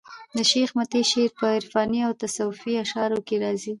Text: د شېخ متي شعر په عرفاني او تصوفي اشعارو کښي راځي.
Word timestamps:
د 0.35 0.39
شېخ 0.51 0.69
متي 0.77 1.01
شعر 1.11 1.31
په 1.39 1.45
عرفاني 1.55 1.99
او 2.07 2.13
تصوفي 2.21 2.71
اشعارو 2.83 3.23
کښي 3.27 3.37
راځي. 3.43 3.69